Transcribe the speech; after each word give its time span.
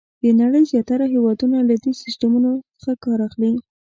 د 0.23 0.25
نړۍ 0.41 0.63
زیاتره 0.71 1.05
هېوادونه 1.13 1.57
له 1.69 1.75
دې 1.83 1.91
سیسټمونو 2.03 2.51
څخه 2.81 2.93
کار 3.03 3.19
اخلي. 3.27 3.53